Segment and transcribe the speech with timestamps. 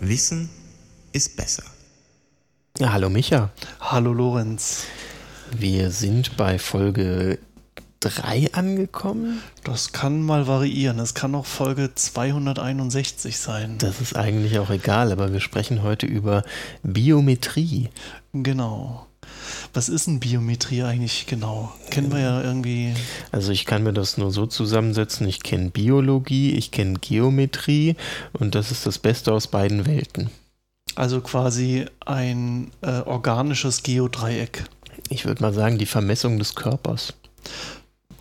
[0.00, 0.50] Wissen
[1.12, 1.62] ist besser.
[2.78, 3.52] Ja, hallo Micha.
[3.78, 4.86] Hallo Lorenz.
[5.56, 7.38] Wir sind bei Folge
[8.00, 9.40] 3 angekommen.
[9.62, 10.98] Das kann mal variieren.
[10.98, 13.78] Es kann auch Folge 261 sein.
[13.78, 16.42] Das ist eigentlich auch egal, aber wir sprechen heute über
[16.82, 17.90] Biometrie.
[18.32, 19.06] Genau.
[19.76, 21.70] Was ist denn Biometrie eigentlich genau?
[21.90, 22.94] Kennen wir ja irgendwie.
[23.30, 25.28] Also ich kann mir das nur so zusammensetzen.
[25.28, 27.94] Ich kenne Biologie, ich kenne Geometrie
[28.32, 30.30] und das ist das Beste aus beiden Welten.
[30.94, 34.64] Also quasi ein äh, organisches Geodreieck.
[35.10, 37.12] Ich würde mal sagen, die Vermessung des Körpers.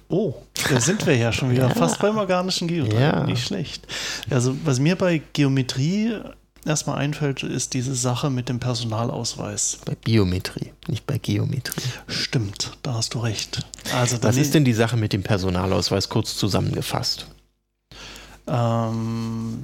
[0.09, 0.33] Oh,
[0.69, 1.73] da sind wir ja schon wieder ja.
[1.73, 2.99] fast beim organischen Geodreieck.
[2.99, 3.23] Ja.
[3.23, 3.87] Nicht schlecht.
[4.29, 6.19] Also, was mir bei Geometrie
[6.65, 9.79] erstmal einfällt, ist diese Sache mit dem Personalausweis.
[9.85, 11.83] Bei Biometrie, nicht bei Geometrie.
[12.07, 13.65] Stimmt, da hast du recht.
[13.93, 17.27] Also Was ist denn die Sache mit dem Personalausweis kurz zusammengefasst?
[18.47, 19.59] Ähm,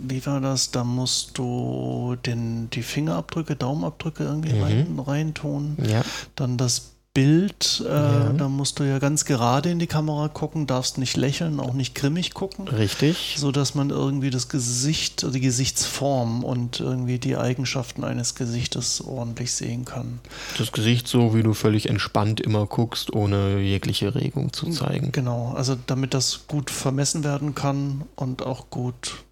[0.00, 0.70] wie war das?
[0.70, 4.62] Da musst du den, die Fingerabdrücke, Daumenabdrücke irgendwie mhm.
[4.62, 5.76] rein, reintun.
[5.82, 6.02] Ja.
[6.34, 8.32] Dann das Bild, äh, ja.
[8.32, 11.96] da musst du ja ganz gerade in die Kamera gucken, darfst nicht lächeln, auch nicht
[11.96, 12.68] grimmig gucken.
[12.68, 13.34] Richtig.
[13.36, 19.50] So dass man irgendwie das Gesicht, die Gesichtsform und irgendwie die Eigenschaften eines Gesichtes ordentlich
[19.50, 20.20] sehen kann.
[20.58, 25.10] Das Gesicht so, wie du völlig entspannt immer guckst, ohne jegliche Regung zu zeigen.
[25.10, 29.24] Genau, also damit das gut vermessen werden kann und auch gut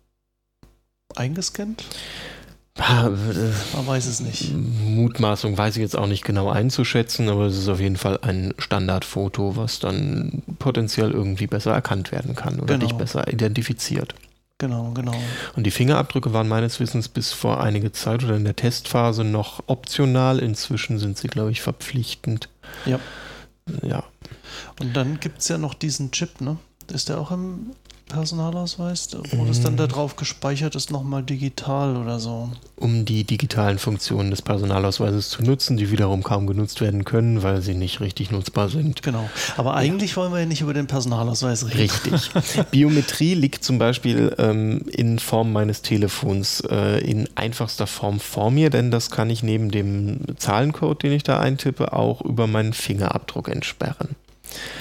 [1.14, 1.84] eingescannt.
[2.78, 4.52] Man weiß es nicht.
[4.54, 8.52] Mutmaßung weiß ich jetzt auch nicht genau einzuschätzen, aber es ist auf jeden Fall ein
[8.58, 12.86] Standardfoto, was dann potenziell irgendwie besser erkannt werden kann oder genau.
[12.86, 14.14] dich besser identifiziert.
[14.58, 15.14] Genau, genau.
[15.54, 19.62] Und die Fingerabdrücke waren meines Wissens bis vor einige Zeit oder in der Testphase noch
[19.66, 20.38] optional.
[20.38, 22.48] Inzwischen sind sie, glaube ich, verpflichtend.
[22.86, 22.98] Ja.
[23.82, 24.04] Ja.
[24.80, 26.56] Und dann gibt es ja noch diesen Chip, ne?
[26.90, 27.72] Ist der auch im
[28.08, 29.48] Personalausweis, wo mhm.
[29.48, 32.50] das dann da drauf gespeichert ist, nochmal digital oder so.
[32.76, 37.62] Um die digitalen Funktionen des Personalausweises zu nutzen, die wiederum kaum genutzt werden können, weil
[37.62, 39.02] sie nicht richtig nutzbar sind.
[39.02, 39.28] Genau.
[39.56, 40.16] Aber eigentlich ja.
[40.18, 41.78] wollen wir ja nicht über den Personalausweis reden.
[41.78, 42.30] Richtig.
[42.70, 48.70] Biometrie liegt zum Beispiel ähm, in Form meines Telefons äh, in einfachster Form vor mir,
[48.70, 53.48] denn das kann ich neben dem Zahlencode, den ich da eintippe, auch über meinen Fingerabdruck
[53.48, 54.14] entsperren.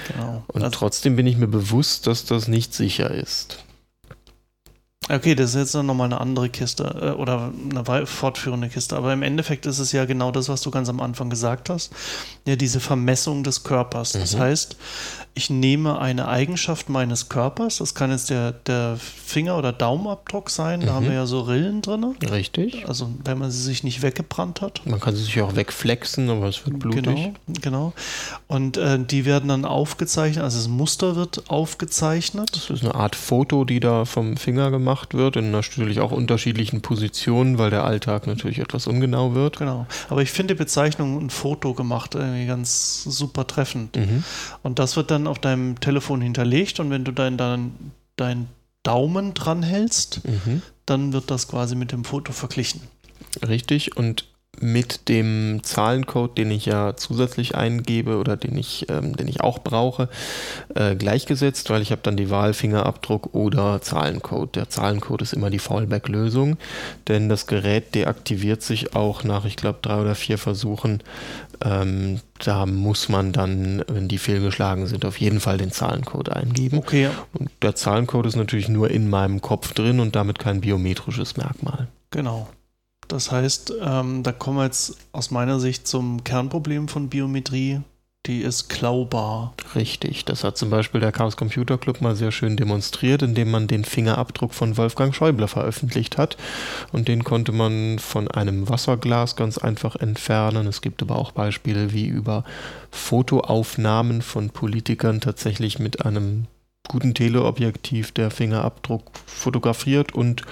[0.07, 0.43] Genau.
[0.47, 3.64] Und also, trotzdem bin ich mir bewusst, dass das nicht sicher ist.
[5.07, 8.95] Okay, das ist jetzt nochmal eine andere Kiste äh, oder eine fortführende Kiste.
[8.95, 11.91] Aber im Endeffekt ist es ja genau das, was du ganz am Anfang gesagt hast.
[12.45, 14.13] Ja, diese Vermessung des Körpers.
[14.13, 14.39] Das mhm.
[14.39, 14.77] heißt,
[15.37, 20.79] ich nehme eine Eigenschaft meines Körpers, das kann jetzt der, der Finger- oder Daumenabdruck sein,
[20.79, 21.09] da haben mhm.
[21.09, 22.15] wir ja so Rillen drin.
[22.31, 22.87] Richtig.
[22.87, 24.81] Also wenn man sie sich nicht weggebrannt hat.
[24.85, 27.03] Man kann sie sich auch wegflexen, aber es wird blutig.
[27.03, 27.93] Genau, genau.
[28.47, 32.51] Und äh, die werden dann aufgezeichnet, also das Muster wird aufgezeichnet.
[32.53, 36.81] Das ist eine Art Foto, die da vom Finger gemacht wird, in natürlich auch unterschiedlichen
[36.81, 39.57] Positionen, weil der Alltag natürlich etwas ungenau wird.
[39.57, 39.85] Genau.
[40.09, 43.95] Aber ich finde die Bezeichnung ein Foto gemacht irgendwie ganz super treffend.
[43.95, 44.23] Mhm.
[44.63, 47.71] Und das wird dann auf deinem Telefon hinterlegt und wenn du deinen dein,
[48.15, 48.47] dein
[48.83, 50.61] Daumen dran hältst, mhm.
[50.85, 52.81] dann wird das quasi mit dem Foto verglichen.
[53.45, 54.25] Richtig, und
[54.61, 59.59] mit dem Zahlencode, den ich ja zusätzlich eingebe oder den ich, ähm, den ich auch
[59.59, 60.09] brauche,
[60.73, 64.55] äh, gleichgesetzt, weil ich habe dann die Wahl Fingerabdruck oder Zahlencode.
[64.55, 66.57] Der Zahlencode ist immer die Fallback-Lösung,
[67.07, 71.01] denn das Gerät deaktiviert sich auch nach, ich glaube, drei oder vier Versuchen.
[71.63, 76.77] Ähm, da muss man dann, wenn die fehlgeschlagen sind, auf jeden Fall den Zahlencode eingeben.
[76.77, 77.09] Okay.
[77.33, 81.87] Und der Zahlencode ist natürlich nur in meinem Kopf drin und damit kein biometrisches Merkmal.
[82.11, 82.47] Genau.
[83.07, 87.81] Das heißt, ähm, da kommen wir jetzt aus meiner Sicht zum Kernproblem von Biometrie.
[88.25, 89.53] Die ist klaubar.
[89.75, 90.25] Richtig.
[90.25, 93.85] Das hat zum Beispiel der Chaos Computer Club mal sehr schön demonstriert, indem man den
[93.85, 96.35] Fingerabdruck von Wolfgang Schäuble veröffentlicht hat.
[96.91, 100.65] Und den konnte man von einem Wasserglas ganz einfach entfernen.
[100.65, 102.43] Es gibt aber auch Beispiele, wie über
[102.89, 106.47] Fotoaufnahmen von Politikern tatsächlich mit einem
[106.87, 110.43] guten Teleobjektiv der Fingerabdruck fotografiert und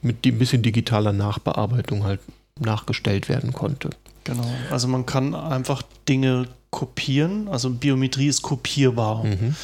[0.00, 2.20] mit ein bisschen digitaler Nachbearbeitung halt
[2.60, 3.90] nachgestellt werden konnte.
[4.24, 9.56] Genau, also man kann einfach Dinge kopieren, also Biometrie ist kopierbar mhm.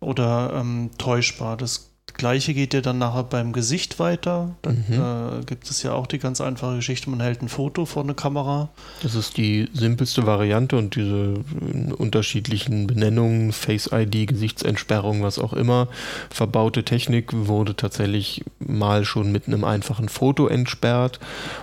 [0.00, 1.56] oder ähm, täuschbar.
[1.56, 1.91] Das
[2.22, 4.54] gleiche geht ja dann nachher beim Gesicht weiter.
[4.62, 5.40] Dann Mhm.
[5.40, 8.14] äh, gibt es ja auch die ganz einfache Geschichte, man hält ein Foto vor eine
[8.14, 8.68] Kamera.
[9.02, 15.52] Das ist die simpelste Variante und diese äh, unterschiedlichen Benennungen, Face ID, Gesichtsentsperrung, was auch
[15.52, 15.88] immer,
[16.30, 21.18] verbaute Technik wurde tatsächlich mal schon mit einem einfachen Foto entsperrt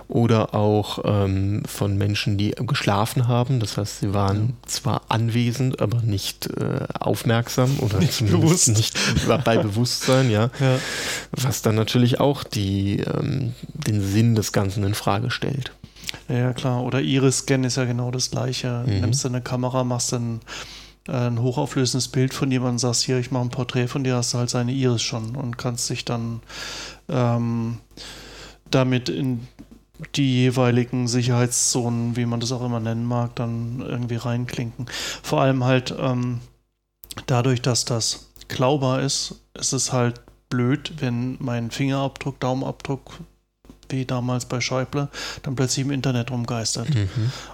[0.08, 3.60] oder auch ähm, von Menschen, die geschlafen haben.
[3.60, 8.68] Das heißt, sie waren zwar anwesend, aber nicht äh, aufmerksam oder Nicht zumindest bewusst.
[8.68, 10.49] nicht bei Bewusstsein, ja.
[10.58, 10.78] Ja.
[11.32, 15.72] Was dann natürlich auch die, ähm, den Sinn des Ganzen in Frage stellt.
[16.28, 16.82] Ja, klar.
[16.82, 18.84] Oder Iris-Scan ist ja genau das gleiche.
[18.86, 19.00] Mhm.
[19.00, 20.40] Nimmst du eine Kamera, machst dann
[21.08, 24.34] äh, ein hochauflösendes Bild von jemandem, sagst hier, ich mache ein Porträt von dir, hast
[24.34, 26.40] du halt seine Iris schon und kannst dich dann
[27.08, 27.78] ähm,
[28.70, 29.46] damit in
[30.14, 34.86] die jeweiligen Sicherheitszonen, wie man das auch immer nennen mag, dann irgendwie reinklinken.
[35.22, 36.40] Vor allem halt ähm,
[37.26, 40.20] dadurch, dass das klaubar ist, ist es halt
[40.50, 43.20] blöd, wenn mein Fingerabdruck, Daumenabdruck,
[43.88, 45.08] wie damals bei Schäuble,
[45.42, 46.88] dann plötzlich im Internet rumgeistert.
[46.94, 47.08] Mhm.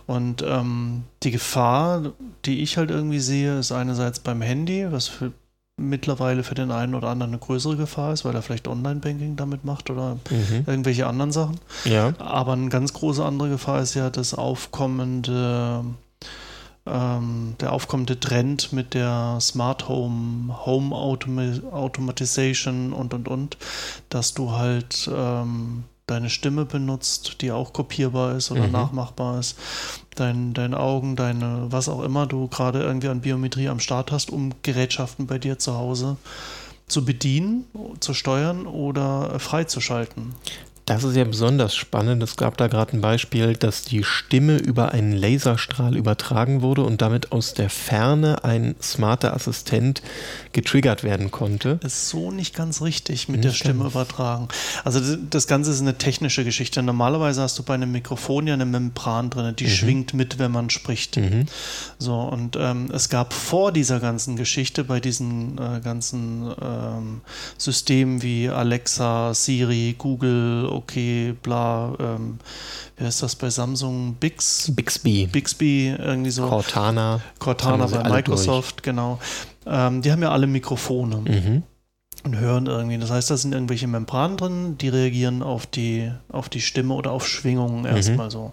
[0.06, 2.12] Und ähm, die Gefahr,
[2.44, 5.32] die ich halt irgendwie sehe, ist einerseits beim Handy, was für
[5.78, 9.64] mittlerweile für den einen oder anderen eine größere Gefahr ist, weil er vielleicht Online-Banking damit
[9.64, 10.64] macht oder Mhm.
[10.66, 11.60] irgendwelche anderen Sachen.
[11.84, 12.12] Ja.
[12.19, 15.84] Aber eine ganz große andere Gefahr ist ja das aufkommende,
[16.86, 21.42] ähm, der aufkommende Trend mit der Smart Home, Home Automa
[21.72, 23.56] Automatization und und und,
[24.08, 28.72] dass du halt ähm, deine Stimme benutzt, die auch kopierbar ist oder Mhm.
[28.72, 29.58] nachmachbar ist,
[30.14, 34.30] dein, deine Augen, deine, was auch immer du gerade irgendwie an Biometrie am Start hast,
[34.30, 36.16] um Gerätschaften bei dir zu Hause
[36.88, 37.64] zu bedienen,
[37.98, 40.34] zu steuern oder freizuschalten.
[40.86, 42.22] Das ist ja besonders spannend.
[42.22, 47.02] Es gab da gerade ein Beispiel, dass die Stimme über einen Laserstrahl übertragen wurde und
[47.02, 50.00] damit aus der Ferne ein smarter Assistent
[50.52, 51.80] getriggert werden konnte.
[51.82, 53.94] ist so nicht ganz richtig mit Nicht der Stimme ganz.
[53.94, 54.46] übertragen.
[54.84, 56.84] Also das, das Ganze ist eine technische Geschichte.
[56.84, 60.70] Normalerweise hast du bei einem Mikrofon ja eine Membran drin, die schwingt mit, wenn man
[60.70, 61.16] spricht.
[61.16, 61.46] Mhm.
[61.98, 67.22] So, und ähm, es gab vor dieser ganzen Geschichte, bei diesen äh, ganzen ähm,
[67.58, 72.38] Systemen wie Alexa, Siri, Google, okay, bla, ähm,
[72.96, 74.14] wie heißt das bei Samsung?
[74.14, 74.70] Bix?
[74.75, 76.46] Bixby, Bixby, irgendwie so.
[76.46, 77.20] Cortana.
[77.38, 79.19] Cortana bei Microsoft, genau.
[79.67, 81.62] Ähm, die haben ja alle Mikrofone Mhm.
[82.25, 82.99] und hören irgendwie.
[82.99, 87.11] Das heißt, da sind irgendwelche Membranen drin, die reagieren auf die, auf die Stimme oder
[87.12, 88.52] auf Schwingungen erstmal so.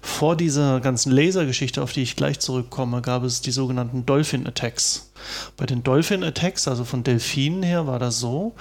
[0.00, 5.10] Vor dieser ganzen Lasergeschichte, auf die ich gleich zurückkomme, gab es die sogenannten Dolphin Attacks.
[5.56, 8.54] Bei den Dolphin Attacks, also von Delfinen her, war das so.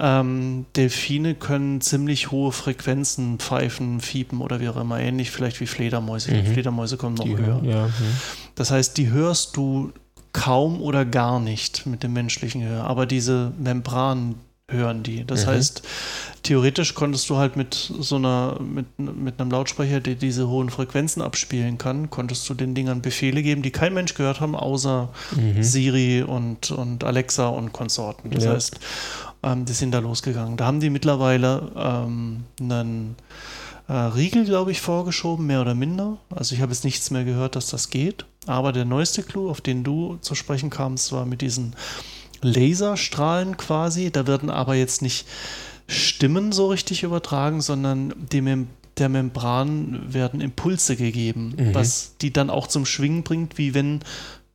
[0.00, 5.66] Ähm, Delfine können ziemlich hohe Frequenzen pfeifen, fiepen oder wie auch immer, ähnlich vielleicht wie
[5.66, 6.32] Fledermäuse.
[6.32, 6.46] Mhm.
[6.46, 7.60] Fledermäuse kommen noch Die, höher.
[7.64, 7.92] ja, mhm.
[8.54, 9.92] Das heißt, die hörst du
[10.32, 14.36] kaum oder gar nicht mit dem menschlichen Gehör, aber diese Membran
[14.68, 15.24] hören die.
[15.26, 15.50] Das Mhm.
[15.50, 15.82] heißt,
[16.44, 21.22] theoretisch konntest du halt mit so einer, mit, mit einem Lautsprecher, der diese hohen Frequenzen
[21.22, 25.62] abspielen kann, konntest du den Dingern Befehle geben, die kein Mensch gehört haben, außer Mhm.
[25.64, 28.30] Siri und, und Alexa und Konsorten.
[28.30, 28.52] Das Ja.
[28.52, 28.78] heißt,
[29.42, 30.56] ähm, die sind da losgegangen.
[30.56, 33.16] Da haben die mittlerweile ähm, einen
[33.88, 36.18] äh, Riegel, glaube ich, vorgeschoben, mehr oder minder.
[36.30, 38.24] Also ich habe jetzt nichts mehr gehört, dass das geht.
[38.46, 41.74] Aber der neueste Clou, auf den du zu sprechen kamst, war mit diesen
[42.42, 44.10] Laserstrahlen quasi.
[44.10, 45.26] Da werden aber jetzt nicht
[45.86, 51.74] Stimmen so richtig übertragen, sondern die Mem der Membran werden Impulse gegeben, Mhm.
[51.74, 54.00] was die dann auch zum Schwingen bringt, wie wenn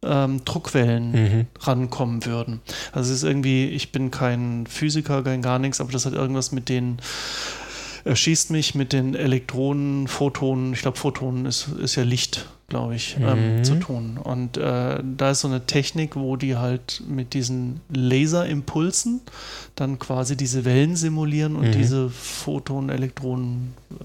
[0.05, 1.45] ähm, Druckwellen Mhm.
[1.61, 2.61] rankommen würden.
[2.91, 6.51] Also es ist irgendwie, ich bin kein Physiker, kein gar nichts, aber das hat irgendwas
[6.51, 6.97] mit den,
[8.03, 13.17] erschießt mich mit den Elektronen, Photonen, ich glaube Photonen ist, ist ja Licht, glaube ich,
[13.21, 13.63] ähm, Mhm.
[13.63, 14.17] zu tun.
[14.23, 19.21] Und äh, da ist so eine Technik, wo die halt mit diesen Laserimpulsen
[19.75, 21.71] dann quasi diese Wellen simulieren und Mhm.
[21.71, 24.03] diese Photonen, Elektronen, äh,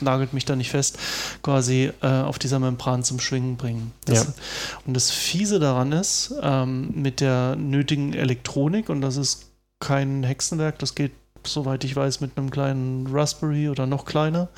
[0.00, 0.98] nagelt mich da nicht fest,
[1.42, 3.92] quasi äh, auf dieser Membran zum Schwingen bringen.
[4.06, 4.34] Das, Ja.
[4.86, 10.78] Und das Fiese daran ist, ähm, mit der nötigen Elektronik, und das ist kein Hexenwerk,
[10.78, 11.12] das geht,
[11.46, 14.48] soweit ich weiß, mit einem kleinen Raspberry oder noch kleiner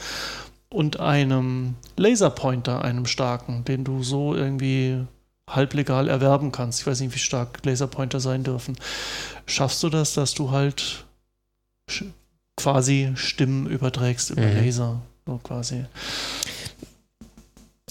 [0.69, 5.05] und einem Laserpointer, einem starken, den du so irgendwie
[5.49, 6.81] halblegal erwerben kannst.
[6.81, 8.77] Ich weiß nicht, wie stark Laserpointer sein dürfen.
[9.47, 11.05] Schaffst du das, dass du halt
[12.57, 14.57] quasi Stimmen überträgst über Mhm.
[14.57, 15.03] Laser?
[15.27, 15.85] So quasi.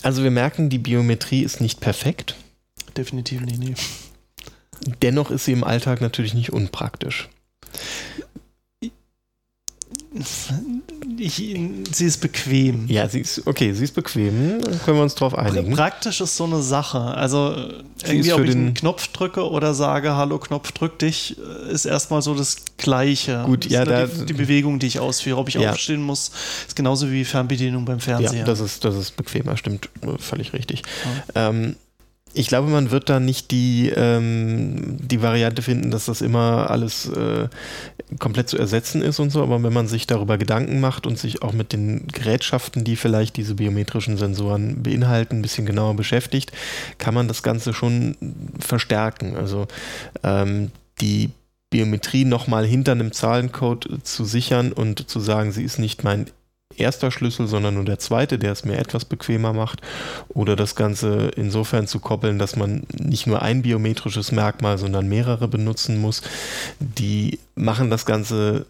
[0.02, 2.36] Also wir merken, die Biometrie ist nicht perfekt.
[2.96, 3.60] Definitiv nicht.
[3.60, 3.76] Nee.
[5.02, 7.30] Dennoch ist sie im Alltag natürlich nicht unpraktisch.
[11.18, 12.86] Ich, sie ist bequem.
[12.88, 14.62] Ja, sie ist, okay, sie ist bequem.
[14.62, 15.74] Dann können wir uns drauf einigen.
[15.74, 17.00] Praktisch ist so eine Sache.
[17.00, 17.56] Also,
[17.96, 21.38] sie irgendwie, ob ich einen Knopf drücke oder sage, hallo Knopf, drück dich,
[21.70, 23.44] ist erstmal so das Gleiche.
[23.46, 25.40] Gut, das ja, da, die, die, Bewegung, die ich ausführe.
[25.40, 25.72] Ob ich ja.
[25.72, 26.32] aufstehen muss,
[26.68, 28.40] ist genauso wie Fernbedienung beim Fernseher.
[28.40, 29.90] Ja, das ist, das ist bequemer, stimmt.
[30.20, 30.84] Völlig richtig.
[31.36, 31.50] Ja.
[31.50, 31.76] Ähm,
[32.36, 37.08] ich glaube, man wird da nicht die, ähm, die Variante finden, dass das immer alles
[37.10, 37.48] äh,
[38.20, 41.42] komplett zu ersetzen ist und so, aber wenn man sich darüber Gedanken macht und sich
[41.42, 46.52] auch mit den Gerätschaften, die vielleicht diese biometrischen Sensoren beinhalten, ein bisschen genauer beschäftigt,
[46.98, 48.16] kann man das Ganze schon
[48.60, 49.36] verstärken.
[49.36, 49.68] Also
[50.24, 51.32] ähm, die
[51.70, 56.28] Biometrie nochmal hinter einem Zahlencode zu sichern und zu sagen, sie ist nicht mein
[56.80, 59.82] erster Schlüssel, sondern nur der zweite, der es mir etwas bequemer macht.
[60.30, 65.48] Oder das Ganze insofern zu koppeln, dass man nicht nur ein biometrisches Merkmal, sondern mehrere
[65.48, 66.22] benutzen muss.
[66.80, 68.66] Die machen das Ganze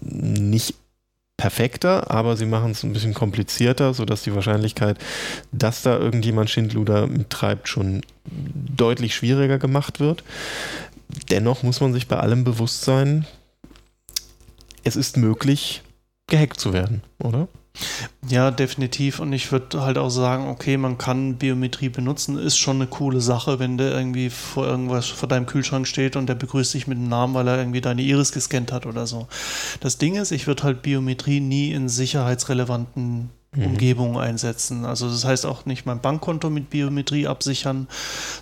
[0.00, 0.74] nicht
[1.36, 4.98] perfekter, aber sie machen es ein bisschen komplizierter, sodass die Wahrscheinlichkeit,
[5.52, 10.22] dass da irgendjemand Schindluder treibt, schon deutlich schwieriger gemacht wird.
[11.30, 13.26] Dennoch muss man sich bei allem bewusst sein,
[14.84, 15.82] es ist möglich,
[16.30, 17.48] gehackt zu werden, oder?
[18.28, 19.20] Ja, definitiv.
[19.20, 23.20] Und ich würde halt auch sagen, okay, man kann Biometrie benutzen, ist schon eine coole
[23.20, 26.98] Sache, wenn der irgendwie vor irgendwas vor deinem Kühlschrank steht und der begrüßt dich mit
[26.98, 29.28] dem Namen, weil er irgendwie deine Iris gescannt hat oder so.
[29.80, 33.64] Das Ding ist, ich würde halt Biometrie nie in sicherheitsrelevanten mhm.
[33.64, 34.84] Umgebungen einsetzen.
[34.84, 37.88] Also das heißt auch nicht mein Bankkonto mit Biometrie absichern.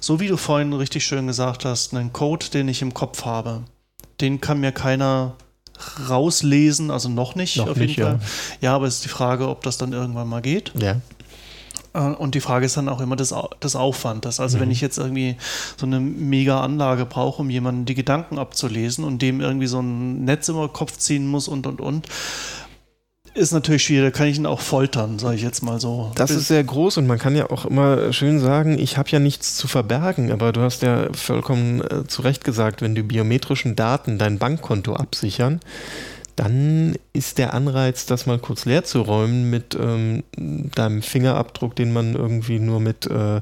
[0.01, 3.63] So wie du vorhin richtig schön gesagt hast, einen Code, den ich im Kopf habe,
[4.21, 5.37] den kann mir keiner
[6.09, 8.21] rauslesen, also noch nicht, noch auf nicht, jeden Fall.
[8.61, 8.71] Ja.
[8.71, 10.73] ja, aber es ist die Frage, ob das dann irgendwann mal geht.
[10.81, 10.97] Ja.
[11.95, 14.25] Äh, und die Frage ist dann auch immer das, das Aufwand.
[14.25, 14.63] Das, also mhm.
[14.63, 15.37] wenn ich jetzt irgendwie
[15.77, 20.25] so eine mega Anlage brauche, um jemanden die Gedanken abzulesen und dem irgendwie so ein
[20.25, 22.09] Netz im Kopf ziehen muss und und und,
[23.39, 26.13] ist natürlich schwierig, da kann ich ihn auch foltern, sage ich jetzt mal so.
[26.15, 29.19] Das ist sehr groß und man kann ja auch immer schön sagen, ich habe ja
[29.19, 33.77] nichts zu verbergen, aber du hast ja vollkommen äh, zu Recht gesagt, wenn die biometrischen
[33.77, 35.61] Daten dein Bankkonto absichern,
[36.39, 41.93] dann ist der Anreiz, das mal kurz leer zu räumen mit ähm, deinem Fingerabdruck, den
[41.93, 43.41] man irgendwie nur mit äh,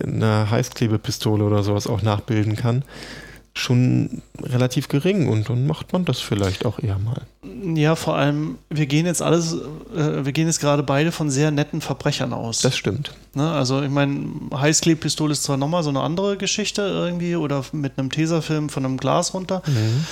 [0.00, 2.84] einer Heißklebepistole oder sowas auch nachbilden kann,
[3.52, 7.22] schon relativ gering und dann macht man das vielleicht auch eher mal.
[7.64, 9.54] Ja, vor allem, wir gehen jetzt alles,
[9.94, 12.60] äh, wir gehen jetzt gerade beide von sehr netten Verbrechern aus.
[12.60, 13.14] Das stimmt.
[13.34, 13.50] Ne?
[13.50, 18.10] Also ich meine, Heißklebpistole ist zwar nochmal so eine andere Geschichte irgendwie oder mit einem
[18.10, 19.62] Tesafilm von einem Glas runter.
[19.66, 20.04] Mhm.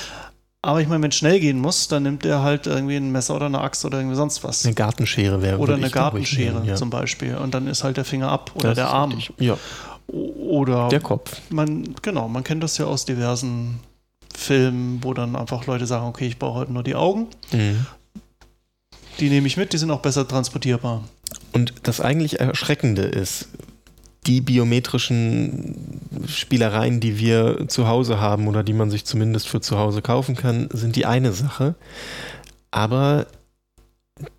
[0.65, 3.35] Aber ich meine, wenn es schnell gehen muss, dann nimmt er halt irgendwie ein Messer
[3.35, 4.65] oder eine Axt oder irgendwie sonst was.
[4.65, 6.77] Eine Gartenschere wäre Oder eine Gartenschere nehmen, ja.
[6.77, 7.35] zum Beispiel.
[7.35, 9.11] Und dann ist halt der Finger ab oder das der Arm.
[9.11, 9.35] Richtig.
[9.41, 9.59] Ja.
[10.07, 11.37] Oder der Kopf.
[11.51, 13.81] Man, genau, man kennt das ja aus diversen
[14.33, 17.29] Filmen, wo dann einfach Leute sagen, okay, ich brauche heute nur die Augen.
[17.53, 17.87] Mhm.
[19.21, 21.05] Die nehme ich mit, die sind auch besser transportierbar.
[21.53, 23.49] Und das eigentlich Erschreckende ist,
[24.27, 29.79] die biometrischen Spielereien, die wir zu Hause haben oder die man sich zumindest für zu
[29.79, 31.75] Hause kaufen kann, sind die eine Sache.
[32.71, 33.27] Aber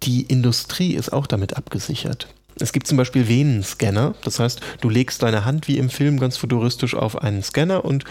[0.03, 2.27] die Industrie ist auch damit abgesichert.
[2.59, 6.37] Es gibt zum Beispiel Venenscanner, das heißt, du legst deine Hand wie im Film ganz
[6.37, 8.05] futuristisch auf einen Scanner und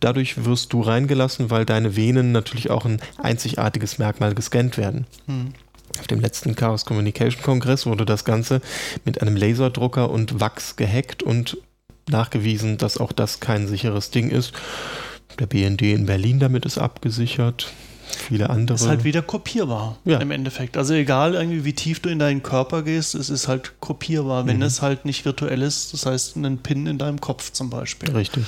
[0.00, 5.06] dadurch wirst du reingelassen, weil deine Venen natürlich auch ein einzigartiges Merkmal gescannt werden.
[5.26, 5.52] Hm.
[5.98, 8.60] Auf dem letzten Chaos Communication Kongress wurde das Ganze
[9.04, 11.56] mit einem Laserdrucker und Wachs gehackt und
[12.08, 14.52] nachgewiesen, dass auch das kein sicheres Ding ist.
[15.38, 17.72] Der BND in Berlin damit ist abgesichert
[18.16, 18.76] viele andere.
[18.76, 20.18] Ist halt wieder kopierbar ja.
[20.18, 20.76] im Endeffekt.
[20.76, 24.56] Also egal irgendwie, wie tief du in deinen Körper gehst, es ist halt kopierbar, wenn
[24.56, 24.62] mhm.
[24.62, 25.92] es halt nicht virtuell ist.
[25.92, 28.10] Das heißt, einen Pin in deinem Kopf zum Beispiel.
[28.10, 28.44] Richtig.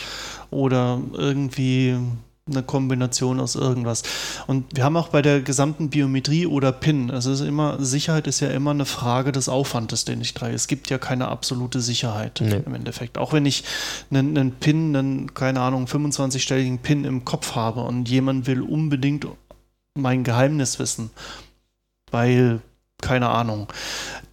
[0.51, 1.97] Oder irgendwie
[2.51, 4.03] eine Kombination aus irgendwas.
[4.47, 8.41] Und wir haben auch bei der gesamten Biometrie oder PIN, also ist immer, Sicherheit ist
[8.41, 10.55] ja immer eine Frage des Aufwandes, den ich trage.
[10.55, 12.61] Es gibt ja keine absolute Sicherheit nee.
[12.65, 13.19] im Endeffekt.
[13.19, 13.65] Auch wenn ich
[14.11, 19.27] einen, einen PIN, einen, keine Ahnung, 25-stelligen PIN im Kopf habe und jemand will unbedingt
[19.95, 21.11] mein Geheimnis wissen,
[22.11, 22.61] weil,
[23.01, 23.69] keine Ahnung,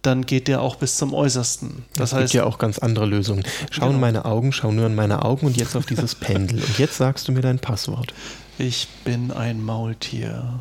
[0.02, 1.84] dann geht der auch bis zum Äußersten.
[1.94, 3.44] Das es heißt, gibt ja auch ganz andere Lösungen.
[3.70, 3.94] Schau genau.
[3.94, 6.62] in meine Augen, schau nur in meine Augen und jetzt auf dieses Pendel.
[6.62, 8.14] Und jetzt sagst du mir dein Passwort.
[8.58, 10.60] Ich bin ein Maultier.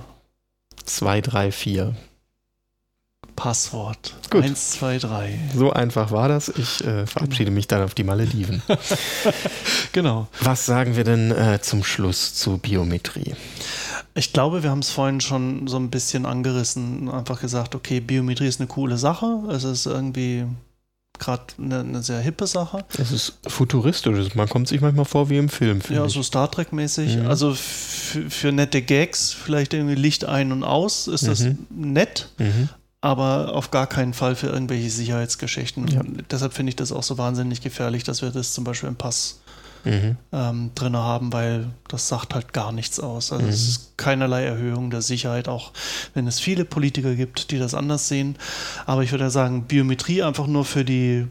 [0.85, 1.95] 2, 3, 4.
[3.37, 4.15] Passwort.
[4.31, 4.43] Gut.
[4.43, 5.39] 1, 2, 3.
[5.55, 6.49] So einfach war das.
[6.49, 7.55] Ich äh, verabschiede genau.
[7.55, 8.63] mich dann auf die Malediven.
[9.93, 10.27] genau.
[10.41, 13.35] Was sagen wir denn äh, zum Schluss zu Biometrie?
[14.15, 18.47] Ich glaube, wir haben es vorhin schon so ein bisschen angerissen, einfach gesagt, okay, Biometrie
[18.47, 19.43] ist eine coole Sache.
[19.51, 20.45] Es ist irgendwie
[21.19, 22.85] gerade eine, eine, sehr hippe Sache.
[22.97, 24.33] Es ist futuristisch.
[24.33, 25.79] Man kommt sich manchmal vor wie im Film.
[25.89, 26.13] Ja, ich.
[26.13, 27.17] so Star Trek-mäßig.
[27.17, 27.27] Mhm.
[27.27, 31.27] Also für nette Gags, vielleicht irgendwie Licht ein und aus, ist mhm.
[31.27, 32.29] das nett.
[32.39, 32.69] Mhm.
[33.01, 35.87] Aber auf gar keinen Fall für irgendwelche Sicherheitsgeschichten.
[35.87, 36.01] Ja.
[36.31, 39.39] Deshalb finde ich das auch so wahnsinnig gefährlich, dass wir das zum Beispiel im Pass
[39.85, 40.17] mhm.
[40.31, 43.31] ähm, drin haben, weil das sagt halt gar nichts aus.
[43.31, 43.51] Also mhm.
[43.51, 45.71] es ist keinerlei Erhöhung der Sicherheit, auch
[46.13, 48.35] wenn es viele Politiker gibt, die das anders sehen.
[48.85, 51.27] Aber ich würde sagen, Biometrie einfach nur für die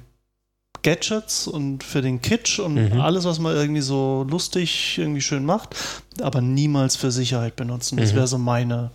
[0.83, 3.01] Gadgets und für den Kitsch und mhm.
[3.01, 5.75] alles, was man irgendwie so lustig, irgendwie schön macht,
[6.21, 7.97] aber niemals für Sicherheit benutzen.
[7.97, 8.17] Das mhm.
[8.17, 8.91] wäre so meine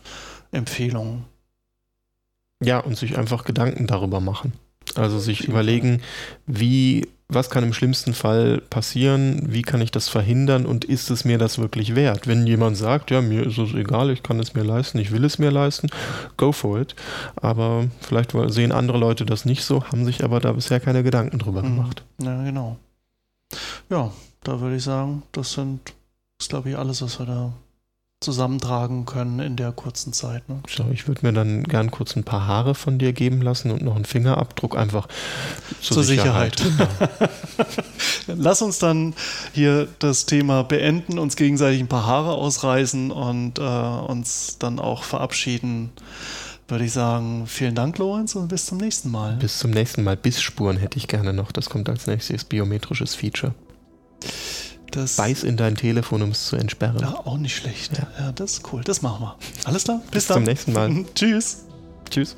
[0.51, 1.25] Empfehlung.
[2.61, 4.53] Ja, und sich einfach Gedanken darüber machen.
[4.95, 6.01] Also sich überlegen,
[6.45, 11.23] wie was kann im schlimmsten Fall passieren, wie kann ich das verhindern und ist es
[11.23, 12.27] mir das wirklich wert?
[12.27, 15.23] Wenn jemand sagt, ja, mir ist es egal, ich kann es mir leisten, ich will
[15.23, 15.87] es mir leisten,
[16.35, 16.93] go for it.
[17.37, 21.39] Aber vielleicht sehen andere Leute das nicht so, haben sich aber da bisher keine Gedanken
[21.39, 21.77] drüber mhm.
[21.77, 22.03] gemacht.
[22.21, 22.77] Ja, genau.
[23.89, 24.11] Ja,
[24.43, 25.93] da würde ich sagen, das sind,
[26.39, 27.53] ist glaube ich alles, was wir da
[28.21, 30.47] zusammentragen können in der kurzen Zeit.
[30.47, 30.61] Ne?
[30.69, 33.81] So, ich würde mir dann gern kurz ein paar Haare von dir geben lassen und
[33.81, 35.07] noch einen Fingerabdruck einfach
[35.81, 36.59] zur, zur Sicherheit.
[36.59, 37.29] Sicherheit.
[38.27, 39.15] Lass uns dann
[39.53, 45.03] hier das Thema beenden, uns gegenseitig ein paar Haare ausreißen und äh, uns dann auch
[45.03, 45.89] verabschieden.
[46.67, 49.35] Würde ich sagen, vielen Dank, Lorenz, und bis zum nächsten Mal.
[49.37, 50.15] Bis zum nächsten Mal.
[50.15, 51.51] Bissspuren hätte ich gerne noch.
[51.51, 53.53] Das kommt als nächstes biometrisches Feature.
[54.91, 56.99] Das Beiß in dein Telefon, um es zu entsperren.
[56.99, 57.97] Ja, auch nicht schlecht.
[57.97, 58.07] Ja.
[58.19, 58.81] ja, das ist cool.
[58.83, 59.35] Das machen wir.
[59.65, 60.01] Alles klar?
[60.05, 60.35] Bis, Bis dann.
[60.37, 61.05] zum nächsten Mal.
[61.15, 61.65] Tschüss.
[62.09, 62.35] Tschüss.